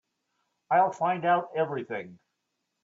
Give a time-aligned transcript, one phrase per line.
[0.71, 2.17] I'll find out everything.